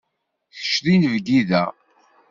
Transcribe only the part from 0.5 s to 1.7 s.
Kečč d inebgi da.